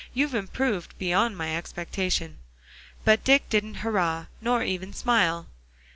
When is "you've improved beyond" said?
0.15-1.37